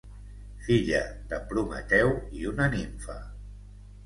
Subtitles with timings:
[0.67, 1.01] Filla
[1.33, 2.09] de Prometeu
[2.39, 3.19] i una nimfa.